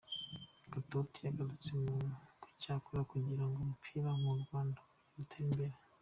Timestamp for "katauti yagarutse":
0.71-1.69